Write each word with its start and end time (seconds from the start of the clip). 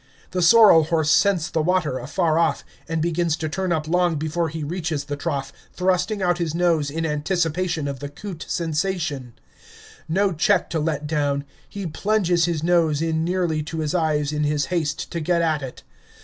The 0.31 0.41
sorrel 0.41 0.85
horse 0.85 1.11
scents 1.11 1.47
the 1.51 1.61
water 1.61 1.99
afar 1.99 2.39
off, 2.39 2.65
and 2.89 3.03
begins 3.03 3.37
to 3.37 3.47
turn 3.47 3.71
up 3.71 3.87
long 3.87 4.15
before 4.15 4.49
he 4.49 4.63
reaches 4.63 5.03
the 5.03 5.15
trough, 5.15 5.53
thrusting 5.73 6.23
out 6.23 6.39
his 6.39 6.55
nose 6.55 6.89
in 6.89 7.05
anticipation 7.05 7.87
of 7.87 7.99
the 7.99 8.09
coot 8.09 8.43
sensation. 8.49 9.33
No 10.09 10.31
check 10.33 10.71
to 10.71 10.79
let 10.79 11.05
down; 11.05 11.43
he 11.69 11.85
plunges 11.85 12.45
his 12.45 12.63
nose 12.63 13.03
in 13.03 13.23
nearly 13.23 13.61
to 13.61 13.77
his 13.81 13.93
eyes 13.93 14.31
in 14.31 14.43
his 14.43 14.65
haste 14.73 15.11
to 15.11 15.19
get 15.19 15.43
at 15.43 15.61
it. 15.61 15.83